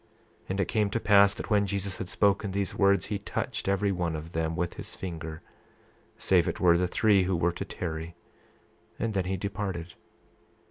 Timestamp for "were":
6.59-6.75, 7.37-7.51